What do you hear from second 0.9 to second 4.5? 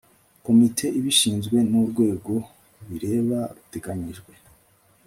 ibishinzwe n urwego bireba ruteganyijwe